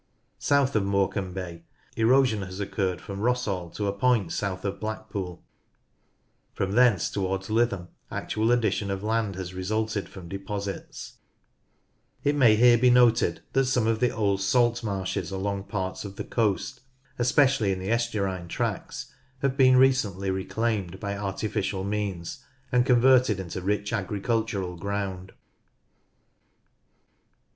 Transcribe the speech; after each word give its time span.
South 0.39 0.75
of 0.75 0.83
Morecambe 0.83 1.31
Bay, 1.31 1.61
erosion 1.95 2.41
has 2.41 2.59
occurred 2.59 2.99
from 2.99 3.19
Rossall 3.19 3.69
to 3.75 3.85
a 3.85 3.93
point 3.93 4.31
south 4.33 4.65
of 4.65 4.79
Blackpool: 4.79 5.43
from 6.55 6.71
thence 6.71 7.07
towards 7.07 7.49
Lytham 7.51 7.87
actual 8.09 8.51
addition 8.51 8.89
of 8.89 9.03
land 9.03 9.35
has 9.35 9.53
resulted 9.53 10.09
from 10.09 10.27
deposits. 10.27 11.17
48 12.23 12.33
NORTH 12.33 12.33
LANCASHIRE 12.33 12.33
It 12.33 12.37
may 12.39 12.55
here 12.55 12.77
be 12.79 12.89
noted 12.89 13.41
that 13.53 13.65
some 13.65 13.85
of 13.85 13.99
the 13.99 14.09
old 14.09 14.41
salt 14.41 14.83
marshes 14.83 15.29
along 15.29 15.65
parts 15.65 16.03
of 16.03 16.15
the 16.15 16.23
coast, 16.23 16.81
especially 17.19 17.71
in 17.71 17.77
the 17.77 17.89
estuarine 17.91 18.47
tracts, 18.47 19.13
have 19.43 19.55
been 19.55 19.77
recently 19.77 20.31
reclaimed 20.31 20.99
by 20.99 21.15
artificial 21.15 21.83
means, 21.83 22.43
and 22.71 22.87
con 22.87 22.99
verted 22.99 23.37
into 23.37 23.61
rich 23.61 23.93
agricultural 23.93 24.75
ground. 24.77 25.33